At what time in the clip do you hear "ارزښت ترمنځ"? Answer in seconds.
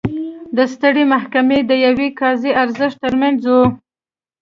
2.63-3.41